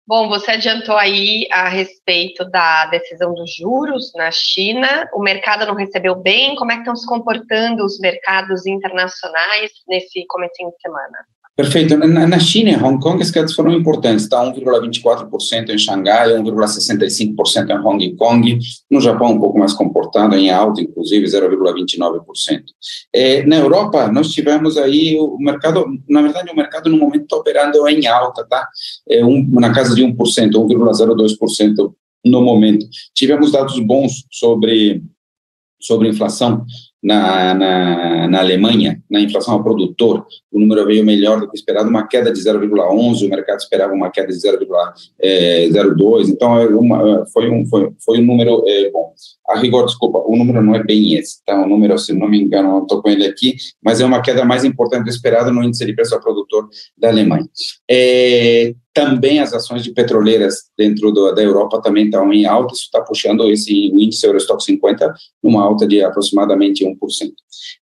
Bom, 0.08 0.28
você 0.28 0.52
adiantou 0.52 0.96
aí 0.96 1.48
a 1.50 1.68
respeito 1.68 2.48
da 2.48 2.86
decisão 2.86 3.34
dos 3.34 3.52
juros 3.56 4.12
na 4.14 4.30
China. 4.30 5.10
O 5.12 5.20
mercado 5.20 5.66
não 5.66 5.74
recebeu 5.74 6.14
bem. 6.14 6.54
Como 6.54 6.70
é 6.70 6.76
que 6.76 6.82
estão 6.82 6.94
se 6.94 7.04
comportando 7.08 7.84
os 7.84 7.98
mercados 7.98 8.66
internacionais 8.66 9.72
nesse 9.88 10.24
começo 10.28 10.52
de 10.54 10.80
semana? 10.80 11.18
Perfeito. 11.56 11.96
Na, 11.96 12.26
na 12.26 12.38
China 12.38 12.68
e 12.68 12.76
Hong 12.76 13.00
Kong, 13.00 13.22
as 13.22 13.30
quedas 13.30 13.54
foram 13.54 13.72
importantes. 13.72 14.24
Está 14.24 14.44
1,24% 14.44 15.70
em 15.70 15.78
Xangai, 15.78 16.32
1,65% 16.34 17.70
em 17.70 17.78
Hong 17.78 18.14
Kong. 18.16 18.58
No 18.90 19.00
Japão, 19.00 19.32
um 19.32 19.40
pouco 19.40 19.58
mais 19.58 19.72
comportado, 19.72 20.36
em 20.36 20.50
alta, 20.50 20.82
inclusive 20.82 21.24
0,29%. 21.24 22.62
É, 23.10 23.42
na 23.46 23.56
Europa, 23.56 24.06
nós 24.12 24.28
tivemos 24.28 24.76
aí 24.76 25.16
o 25.18 25.38
mercado, 25.38 25.86
na 26.06 26.20
verdade, 26.20 26.52
o 26.52 26.56
mercado 26.56 26.90
no 26.90 26.98
momento 26.98 27.22
está 27.22 27.36
operando 27.36 27.88
em 27.88 28.06
alta, 28.06 28.46
tá? 28.46 28.68
É 29.08 29.24
um, 29.24 29.48
na 29.52 29.72
casa 29.72 29.94
de 29.94 30.02
1%, 30.02 30.14
1,02% 30.14 31.94
no 32.22 32.42
momento. 32.42 32.86
Tivemos 33.14 33.52
dados 33.52 33.78
bons 33.80 34.26
sobre, 34.30 35.02
sobre 35.80 36.10
inflação 36.10 36.66
na, 37.06 37.54
na, 37.54 38.28
na, 38.28 38.38
Alemanha, 38.40 39.00
na 39.08 39.20
inflação 39.20 39.54
ao 39.54 39.62
produtor, 39.62 40.26
o 40.50 40.58
número 40.58 40.84
veio 40.84 41.04
melhor 41.04 41.38
do 41.38 41.48
que 41.48 41.56
esperado, 41.56 41.88
uma 41.88 42.04
queda 42.08 42.32
de 42.32 42.40
0,11, 42.40 43.24
o 43.24 43.30
mercado 43.30 43.58
esperava 43.60 43.92
uma 43.92 44.10
queda 44.10 44.26
de 44.26 44.34
0,02, 44.34 44.92
é, 45.20 45.66
então 46.28 46.58
é 46.58 46.66
uma, 46.66 47.24
foi, 47.32 47.48
um, 47.48 47.64
foi, 47.66 47.92
foi 48.04 48.18
um 48.18 48.26
número 48.26 48.64
é, 48.66 48.90
bom. 48.90 49.12
A 49.48 49.56
rigor, 49.56 49.86
desculpa, 49.86 50.18
o 50.18 50.36
número 50.36 50.60
não 50.60 50.74
é 50.74 50.82
bem 50.82 51.14
esse, 51.14 51.44
tá? 51.44 51.62
O 51.62 51.68
número, 51.68 51.96
se 51.96 52.12
não 52.12 52.28
me 52.28 52.42
engano, 52.42 52.82
estou 52.82 53.00
com 53.00 53.08
ele 53.08 53.24
aqui, 53.24 53.54
mas 53.80 54.00
é 54.00 54.04
uma 54.04 54.20
queda 54.20 54.44
mais 54.44 54.64
importante 54.64 55.04
do 55.04 55.10
esperado 55.10 55.52
no 55.52 55.62
índice 55.62 55.86
de 55.86 55.94
preço 55.94 56.12
ao 56.12 56.20
produtor 56.20 56.68
da 56.98 57.08
Alemanha. 57.08 57.46
É, 57.88 58.74
também 58.96 59.40
as 59.40 59.52
ações 59.52 59.84
de 59.84 59.92
petroleiras 59.92 60.70
dentro 60.74 61.12
do, 61.12 61.30
da 61.30 61.42
Europa 61.42 61.82
também 61.82 62.06
estão 62.06 62.32
em 62.32 62.46
alta, 62.46 62.72
isso 62.72 62.84
está 62.84 63.02
puxando 63.02 63.46
esse 63.50 63.88
índice 63.88 64.26
Eurostock 64.26 64.64
50 64.64 65.12
numa 65.42 65.62
alta 65.62 65.86
de 65.86 66.02
aproximadamente 66.02 66.82
1%. 66.82 66.96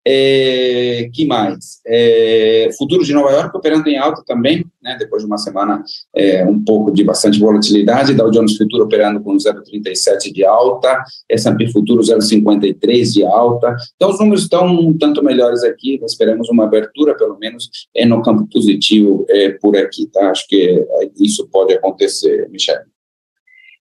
É, 0.05 1.07
que 1.13 1.23
mais? 1.25 1.81
É, 1.85 2.67
futuro 2.77 3.03
de 3.03 3.13
Nova 3.13 3.31
York 3.31 3.55
operando 3.55 3.87
em 3.89 3.97
alta 3.97 4.23
também, 4.25 4.65
né, 4.81 4.95
depois 4.97 5.21
de 5.21 5.27
uma 5.27 5.37
semana 5.37 5.83
é, 6.15 6.43
um 6.45 6.63
pouco 6.63 6.91
de 6.91 7.03
bastante 7.03 7.39
volatilidade, 7.39 8.15
Dow 8.15 8.31
Jones 8.31 8.57
Futuro 8.57 8.85
operando 8.85 9.21
com 9.21 9.35
0,37 9.35 10.33
de 10.33 10.43
alta, 10.43 11.03
S&P 11.29 11.71
Futuro 11.71 12.01
0,53 12.01 13.13
de 13.13 13.23
alta, 13.23 13.75
então 13.95 14.09
os 14.09 14.19
números 14.19 14.43
estão 14.43 14.65
um 14.65 14.97
tanto 14.97 15.23
melhores 15.23 15.63
aqui, 15.63 15.99
esperamos 16.03 16.49
uma 16.49 16.63
abertura 16.63 17.15
pelo 17.15 17.37
menos 17.37 17.69
é, 17.95 18.03
no 18.03 18.21
campo 18.23 18.47
positivo 18.51 19.25
é, 19.29 19.51
por 19.51 19.77
aqui, 19.77 20.07
tá? 20.07 20.31
Acho 20.31 20.47
que 20.47 20.85
isso 21.19 21.47
pode 21.49 21.73
acontecer, 21.73 22.49
Michel. 22.49 22.81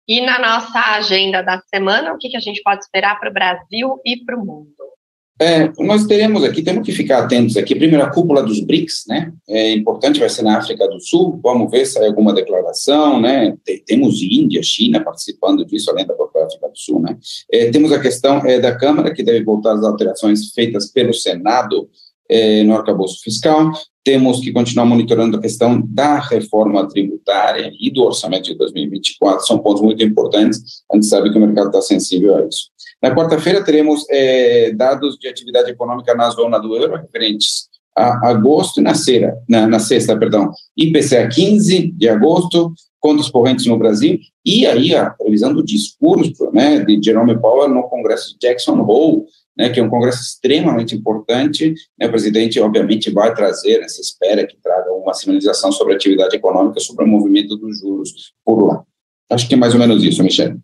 E 0.07 0.21
na 0.21 0.39
nossa 0.39 0.79
agenda 0.97 1.43
da 1.43 1.61
semana, 1.73 2.13
o 2.13 2.19
que, 2.19 2.29
que 2.29 2.37
a 2.37 2.41
gente 2.41 2.63
pode 2.63 2.83
esperar 2.83 3.19
para 3.21 3.31
o 3.31 3.33
Brasil 3.33 4.01
e 4.05 4.25
para 4.25 4.37
o 4.37 4.45
mundo? 4.45 4.93
É, 5.41 5.73
nós 5.79 6.07
teremos 6.07 6.45
aqui, 6.45 6.63
temos 6.63 6.87
que 6.87 6.93
ficar 6.93 7.25
atentos 7.25 7.57
aqui, 7.57 7.75
primeiro 7.75 8.05
a 8.05 8.11
cúpula 8.11 8.45
dos 8.45 8.61
BRICS, 8.61 9.05
né, 9.09 9.33
é 9.49 9.73
importante, 9.73 10.21
vai 10.21 10.29
ser 10.29 10.43
na 10.43 10.57
África 10.57 10.87
do 10.87 11.01
Sul, 11.01 11.41
vamos 11.43 11.69
ver 11.69 11.85
se 11.85 11.95
sai 11.95 12.07
alguma 12.07 12.33
declaração, 12.33 13.21
né, 13.21 13.57
temos 13.85 14.23
Índia, 14.23 14.63
China 14.63 15.03
participando 15.03 15.65
disso, 15.65 15.91
além 15.91 16.07
da 16.07 16.15
própria 16.15 16.45
África 16.45 16.69
do 16.69 16.79
Sul, 16.79 17.01
né, 17.01 17.19
é, 17.51 17.71
temos 17.73 17.91
a 17.91 17.99
questão 17.99 18.39
é, 18.47 18.61
da 18.61 18.77
Câmara, 18.77 19.13
que 19.13 19.25
deve 19.25 19.43
voltar 19.43 19.73
às 19.73 19.83
alterações 19.83 20.53
feitas 20.53 20.93
pelo 20.93 21.13
Senado 21.13 21.89
é, 22.29 22.63
no 22.63 22.75
arcabouço 22.75 23.21
fiscal, 23.23 23.73
temos 24.05 24.41
que 24.41 24.53
continuar 24.53 24.85
monitorando 24.85 25.37
a 25.37 25.41
questão 25.41 25.81
da 25.87 26.19
reforma 26.19 26.89
tributária 26.89 27.71
e 27.81 27.91
do 27.91 28.03
orçamento 28.03 28.45
de 28.45 28.57
2024, 28.57 29.47
são 29.47 29.59
pontos 29.59 29.83
muito 29.83 30.03
importantes, 30.03 30.83
a 30.91 30.97
gente 30.97 31.07
sabe 31.07 31.31
que 31.31 31.39
o 31.39 31.41
mercado 31.41 31.69
está 31.69 31.81
sensível 31.81 32.37
a 32.37 32.47
isso. 32.47 32.71
Na 33.01 33.15
quarta-feira 33.15 33.65
teremos 33.65 34.05
é, 34.11 34.73
dados 34.73 35.17
de 35.19 35.29
atividade 35.29 35.71
econômica 35.71 36.15
na 36.15 36.31
zona 36.31 36.59
do 36.59 36.77
euro, 36.77 36.97
referentes 36.97 37.71
a 37.97 38.31
agosto 38.31 38.81
e 38.81 38.83
na, 38.83 38.95
cera, 38.95 39.37
na, 39.49 39.67
na 39.67 39.79
sexta, 39.79 40.19
perdão, 40.19 40.51
IPCA 40.77 41.29
15 41.29 41.93
de 41.93 42.09
agosto, 42.09 42.73
contas 42.99 43.29
correntes 43.29 43.67
no 43.67 43.77
Brasil, 43.77 44.19
e 44.45 44.67
aí 44.67 44.95
a 44.95 45.11
previsão 45.11 45.53
do 45.53 45.63
discurso 45.63 46.51
né, 46.53 46.85
de 46.85 47.01
Jerome 47.03 47.39
Powell 47.39 47.69
no 47.69 47.83
Congresso 47.85 48.33
de 48.33 48.39
Jackson 48.47 48.81
Hole, 48.81 49.25
né, 49.57 49.69
que 49.69 49.81
é 49.81 49.83
um 49.83 49.91
congresso 49.91 50.23
extremamente 50.23 50.95
importante. 50.95 51.75
Né, 51.99 52.07
o 52.07 52.11
presidente, 52.11 52.61
obviamente, 52.61 53.11
vai 53.11 53.35
trazer, 53.35 53.79
né, 53.79 53.89
se 53.89 54.01
espera 54.01 54.47
que 54.47 54.57
traga 54.63 54.93
uma 54.93 55.15
sinalização 55.15 55.71
sobre 55.73 55.93
a 55.93 55.97
atividade 55.97 56.37
econômica, 56.37 56.81
sobre 56.81 57.05
o 57.05 57.09
movimento 57.09 57.57
dos 57.57 57.81
juros 57.81 58.33
por 58.45 58.67
lá. 58.67 58.83
Acho 59.31 59.49
que 59.49 59.55
é 59.55 59.57
mais 59.57 59.75
ou 59.75 59.81
menos 59.81 60.03
isso, 60.05 60.23
Michele. 60.23 60.59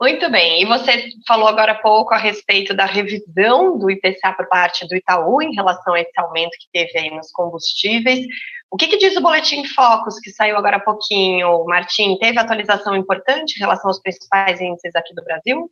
Muito 0.00 0.30
bem, 0.30 0.62
e 0.62 0.64
você 0.64 1.08
falou 1.26 1.48
agora 1.48 1.72
há 1.72 1.74
pouco 1.74 2.14
a 2.14 2.18
respeito 2.18 2.72
da 2.72 2.84
revisão 2.84 3.76
do 3.76 3.90
IPCA 3.90 4.32
por 4.32 4.48
parte 4.48 4.86
do 4.86 4.94
Itaú 4.94 5.42
em 5.42 5.52
relação 5.52 5.92
a 5.92 6.00
esse 6.00 6.12
aumento 6.16 6.52
que 6.52 6.68
teve 6.72 6.96
aí 6.96 7.10
nos 7.10 7.32
combustíveis. 7.32 8.24
O 8.70 8.76
que, 8.76 8.86
que 8.86 8.96
diz 8.96 9.16
o 9.16 9.20
Boletim 9.20 9.64
Focus, 9.64 10.20
que 10.20 10.30
saiu 10.30 10.56
agora 10.56 10.76
há 10.76 10.80
pouquinho, 10.80 11.64
Martim? 11.64 12.16
Teve 12.18 12.38
atualização 12.38 12.94
importante 12.94 13.56
em 13.56 13.58
relação 13.58 13.90
aos 13.90 14.00
principais 14.00 14.60
índices 14.60 14.94
aqui 14.94 15.12
do 15.16 15.24
Brasil? 15.24 15.68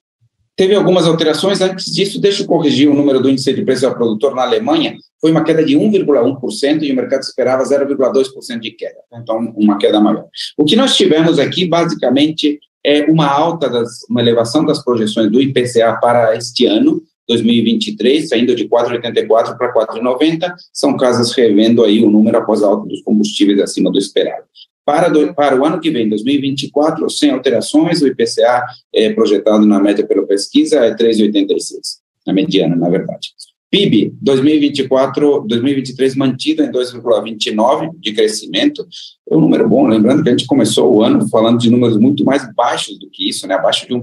Teve 0.56 0.74
algumas 0.74 1.06
alterações. 1.06 1.60
Antes 1.60 1.92
disso, 1.92 2.18
deixa 2.18 2.42
eu 2.42 2.46
corrigir 2.46 2.88
o 2.88 2.94
número 2.94 3.20
do 3.20 3.28
índice 3.28 3.52
de 3.52 3.62
preço 3.62 3.86
ao 3.86 3.94
produtor 3.94 4.34
na 4.34 4.42
Alemanha. 4.42 4.96
Foi 5.20 5.30
uma 5.30 5.44
queda 5.44 5.62
de 5.62 5.76
1,1% 5.76 6.82
e 6.82 6.92
o 6.92 6.96
mercado 6.96 7.20
esperava 7.20 7.62
0,2% 7.62 8.60
de 8.60 8.70
queda. 8.70 8.96
Então, 9.12 9.52
uma 9.54 9.76
queda 9.76 10.00
maior. 10.00 10.24
O 10.56 10.64
que 10.64 10.74
nós 10.74 10.96
tivemos 10.96 11.38
aqui, 11.38 11.66
basicamente, 11.66 12.58
é 12.84 13.02
uma 13.10 13.26
alta, 13.26 13.68
das, 13.68 14.04
uma 14.08 14.22
elevação 14.22 14.64
das 14.64 14.82
projeções 14.82 15.30
do 15.30 15.42
IPCA 15.42 15.98
para 16.00 16.34
este 16.36 16.64
ano, 16.64 17.02
2023, 17.28 18.28
saindo 18.28 18.54
de 18.54 18.68
4,84 18.68 19.58
para 19.58 19.74
4,90, 19.74 20.54
são 20.72 20.96
casas 20.96 21.32
revendo 21.32 21.84
aí 21.84 22.02
o 22.02 22.10
número 22.10 22.38
após 22.38 22.62
a 22.62 22.68
alta 22.68 22.88
dos 22.88 23.02
combustíveis 23.02 23.60
acima 23.60 23.90
do 23.90 23.98
esperado. 23.98 24.44
Para, 24.86 25.08
do, 25.08 25.34
para 25.34 25.60
o 25.60 25.64
ano 25.66 25.80
que 25.80 25.90
vem, 25.90 26.08
2024, 26.08 27.10
sem 27.10 27.30
alterações, 27.30 28.00
o 28.00 28.06
IPCA 28.06 28.64
é 28.94 29.12
projetado 29.12 29.66
na 29.66 29.80
média 29.80 30.06
pela 30.06 30.24
pesquisa 30.24 30.76
é 30.76 30.94
3,86, 30.94 31.98
na 32.24 32.32
mediana, 32.32 32.76
na 32.76 32.88
verdade. 32.88 33.32
PIB 33.76 34.14
2024, 34.22 35.44
2023 35.46 36.16
mantido 36.16 36.62
em 36.62 36.72
2,29 36.72 37.90
de 38.00 38.14
crescimento, 38.14 38.86
é 39.30 39.36
um 39.36 39.40
número 39.40 39.68
bom, 39.68 39.86
lembrando 39.86 40.22
que 40.22 40.30
a 40.30 40.32
gente 40.32 40.46
começou 40.46 40.94
o 40.94 41.02
ano 41.02 41.28
falando 41.28 41.58
de 41.58 41.68
números 41.68 41.98
muito 41.98 42.24
mais 42.24 42.50
baixos 42.54 42.98
do 42.98 43.10
que 43.10 43.28
isso, 43.28 43.46
né, 43.46 43.54
abaixo 43.54 43.86
de 43.86 43.92
1%. 43.92 44.02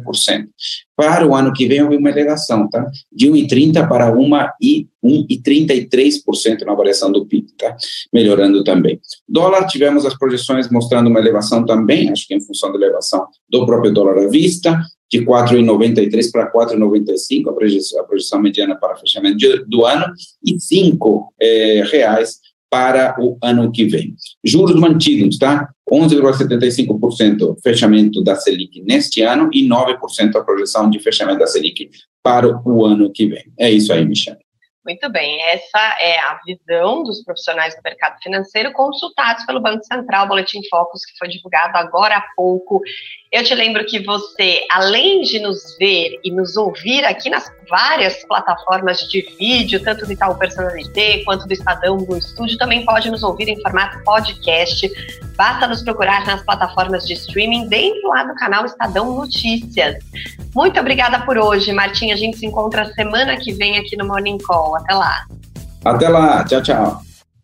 Para 0.95 1.27
o 1.27 1.33
ano 1.33 1.51
que 1.51 1.65
vem 1.65 1.81
houve 1.81 1.97
uma 1.97 2.11
elevação, 2.11 2.69
tá? 2.69 2.85
De 3.11 3.27
1,30 3.27 3.87
para 3.87 4.15
1,33% 4.15 6.65
na 6.67 6.75
variação 6.75 7.11
do 7.11 7.25
PIB, 7.25 7.47
tá? 7.57 7.75
Melhorando 8.13 8.63
também. 8.63 8.99
Dólar, 9.27 9.65
tivemos 9.65 10.05
as 10.05 10.15
projeções 10.15 10.69
mostrando 10.69 11.09
uma 11.09 11.19
elevação 11.19 11.65
também, 11.65 12.11
acho 12.11 12.27
que 12.27 12.35
em 12.35 12.41
função 12.41 12.71
da 12.71 12.77
elevação 12.77 13.25
do 13.49 13.65
próprio 13.65 13.91
dólar 13.91 14.19
à 14.19 14.27
vista, 14.27 14.79
de 15.13 15.23
4,93 15.23 16.31
para 16.31 16.51
4,95, 16.51 17.49
a 17.49 17.53
projeção, 17.53 17.99
a 17.99 18.03
projeção 18.03 18.41
mediana 18.41 18.75
para 18.75 18.95
fechamento 18.95 19.37
de, 19.37 19.63
do 19.65 19.85
ano, 19.85 20.11
e 20.43 20.59
5 20.59 21.33
é, 21.39 21.83
reais 21.85 22.39
para 22.67 23.15
o 23.19 23.37
ano 23.43 23.71
que 23.71 23.85
vem. 23.85 24.15
Juros 24.43 24.75
mantidos, 24.75 25.37
tá? 25.37 25.69
11,75% 25.87 27.57
fechamento 27.61 28.23
da 28.23 28.35
Selic 28.35 28.81
neste 28.81 29.21
ano 29.21 29.51
e 29.53 29.69
9% 29.69 30.35
a 30.35 30.43
projeção 30.43 30.89
de 30.89 30.97
fechamento 30.97 31.37
da 31.37 31.45
Selic 31.45 31.91
para 32.23 32.47
o 32.67 32.83
ano 32.83 33.11
que 33.11 33.27
vem. 33.27 33.43
É 33.59 33.69
isso 33.69 33.93
aí, 33.93 34.03
Michel. 34.03 34.37
Muito 34.85 35.09
bem, 35.09 35.41
essa 35.43 35.79
é 35.97 36.19
a 36.19 36.41
visão 36.45 37.03
dos 37.03 37.23
profissionais 37.23 37.73
do 37.73 37.81
mercado 37.81 38.17
financeiro 38.21 38.73
consultados 38.73 39.45
pelo 39.45 39.61
Banco 39.61 39.81
Central, 39.85 40.27
Boletim 40.27 40.59
Focus, 40.69 41.05
que 41.05 41.17
foi 41.17 41.29
divulgado 41.29 41.77
agora 41.77 42.17
há 42.17 42.25
pouco. 42.35 42.81
Eu 43.33 43.43
te 43.43 43.55
lembro 43.55 43.83
que 43.83 43.99
você, 43.99 44.59
além 44.69 45.21
de 45.21 45.39
nos 45.39 45.75
ver 45.79 46.19
e 46.23 46.29
nos 46.29 46.55
ouvir 46.55 47.03
aqui 47.03 47.31
nas 47.31 47.51
várias 47.67 48.23
plataformas 48.27 48.99
de 49.09 49.21
vídeo, 49.39 49.83
tanto 49.83 50.05
do 50.05 50.11
Itaú 50.11 50.37
Personalité 50.37 51.23
quanto 51.23 51.47
do 51.47 51.51
Estadão 51.51 51.97
do 51.97 52.15
Estúdio, 52.15 52.59
também 52.59 52.85
pode 52.85 53.09
nos 53.09 53.23
ouvir 53.23 53.49
em 53.49 53.59
formato 53.59 53.97
podcast. 54.03 54.87
Basta 55.35 55.65
nos 55.65 55.81
procurar 55.81 56.23
nas 56.27 56.43
plataformas 56.43 57.07
de 57.07 57.13
streaming 57.13 57.67
dentro 57.69 58.07
lá 58.09 58.23
do 58.23 58.35
canal 58.35 58.67
Estadão 58.67 59.15
Notícias. 59.15 59.95
Muito 60.53 60.79
obrigada 60.79 61.25
por 61.25 61.35
hoje, 61.35 61.73
Martim. 61.73 62.11
A 62.11 62.15
gente 62.15 62.37
se 62.37 62.45
encontra 62.45 62.93
semana 62.93 63.35
que 63.37 63.51
vem 63.51 63.79
aqui 63.79 63.97
no 63.97 64.05
Morning 64.05 64.37
Call. 64.45 64.75
Até 64.75 64.93
lá. 64.93 65.25
Até 65.83 66.07
lá. 66.07 66.43
Tchau, 66.43 66.61
tchau. 66.61 67.01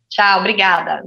Tchau, 0.07 0.39
obrigada. 0.39 1.01